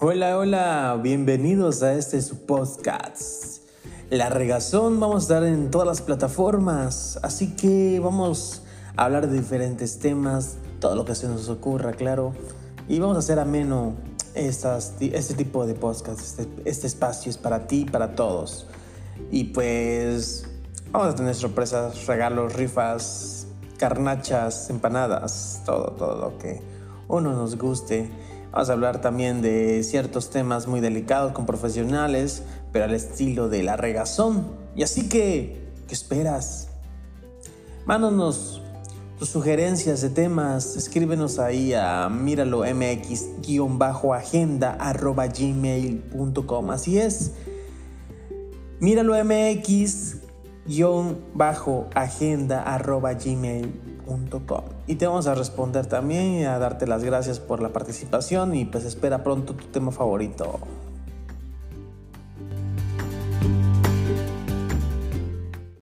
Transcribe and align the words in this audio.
Hola, 0.00 0.36
hola, 0.38 0.98
bienvenidos 1.00 1.84
a 1.84 1.94
este 1.94 2.20
su 2.20 2.46
podcast. 2.46 3.58
La 4.10 4.28
regazón 4.28 4.98
vamos 4.98 5.16
a 5.16 5.18
estar 5.20 5.44
en 5.44 5.70
todas 5.70 5.86
las 5.86 6.02
plataformas, 6.02 7.20
así 7.22 7.54
que 7.54 8.00
vamos 8.00 8.62
a 8.96 9.04
hablar 9.04 9.28
de 9.28 9.36
diferentes 9.38 10.00
temas, 10.00 10.56
todo 10.80 10.96
lo 10.96 11.04
que 11.04 11.14
se 11.14 11.28
nos 11.28 11.48
ocurra, 11.48 11.92
claro, 11.92 12.32
y 12.88 12.98
vamos 12.98 13.14
a 13.14 13.20
hacer 13.20 13.38
ameno 13.38 13.94
estas, 14.34 14.94
este 15.00 15.34
tipo 15.34 15.64
de 15.64 15.74
podcast. 15.74 16.20
Este, 16.20 16.48
este 16.64 16.88
espacio 16.88 17.30
es 17.30 17.38
para 17.38 17.68
ti, 17.68 17.84
para 17.84 18.16
todos. 18.16 18.66
Y 19.30 19.44
pues 19.44 20.44
vamos 20.90 21.14
a 21.14 21.14
tener 21.14 21.36
sorpresas, 21.36 22.04
regalos, 22.08 22.52
rifas, 22.54 23.46
carnachas, 23.78 24.70
empanadas, 24.70 25.62
todo, 25.64 25.92
todo 25.92 26.20
lo 26.20 26.38
que 26.38 26.60
uno 27.06 27.32
nos 27.32 27.56
guste. 27.56 28.10
Vamos 28.54 28.70
a 28.70 28.74
hablar 28.74 29.00
también 29.00 29.42
de 29.42 29.82
ciertos 29.82 30.30
temas 30.30 30.68
muy 30.68 30.78
delicados 30.78 31.32
con 31.32 31.44
profesionales, 31.44 32.44
pero 32.70 32.84
al 32.84 32.94
estilo 32.94 33.48
de 33.48 33.64
la 33.64 33.76
regazón. 33.76 34.46
Y 34.76 34.84
así 34.84 35.08
que, 35.08 35.72
¿qué 35.88 35.94
esperas? 35.94 36.68
Mándanos 37.84 38.62
tus 39.18 39.30
sugerencias 39.30 40.02
de 40.02 40.10
temas, 40.10 40.76
escríbenos 40.76 41.40
ahí 41.40 41.72
a 41.72 42.08
míralo 42.08 42.60
mx-agenda 42.60 43.16
arroba. 44.78 45.24
Así 46.70 46.98
es, 47.00 47.32
míralo 48.78 49.14
mx-agenda 49.24 50.22
arroba 52.62 53.14
gmail.com. 53.14 53.93
Y 54.86 54.96
te 54.96 55.06
vamos 55.06 55.26
a 55.26 55.34
responder 55.34 55.86
también 55.86 56.34
y 56.34 56.44
a 56.44 56.58
darte 56.58 56.86
las 56.86 57.04
gracias 57.04 57.40
por 57.40 57.62
la 57.62 57.70
participación 57.70 58.54
y 58.54 58.64
pues 58.64 58.84
espera 58.84 59.24
pronto 59.24 59.54
tu 59.54 59.66
tema 59.66 59.92
favorito. 59.92 60.60